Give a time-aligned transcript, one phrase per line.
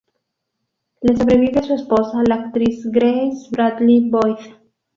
[1.03, 4.55] Le sobrevive su esposa, la actriz Grace Bradley Boyd.